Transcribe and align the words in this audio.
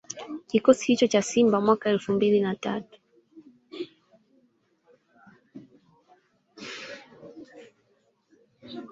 Kikosi 0.49 0.85
hicho 0.93 1.07
cha 1.07 1.21
Simba 1.21 1.61
mwaka 1.61 1.89
elfu 1.89 2.13
mbili 2.13 2.39
na 2.41 2.55
tatu 2.55 2.99